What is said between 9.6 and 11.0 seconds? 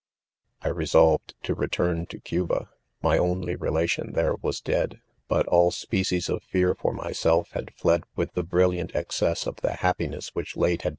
e happin ess which' late:: had?